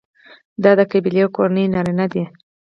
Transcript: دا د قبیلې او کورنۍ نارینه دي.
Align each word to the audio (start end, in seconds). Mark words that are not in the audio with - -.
دا 0.63 0.71
د 0.79 0.81
قبیلې 0.91 1.21
او 1.23 1.29
کورنۍ 1.35 1.65
نارینه 1.73 2.05
دي. 2.13 2.23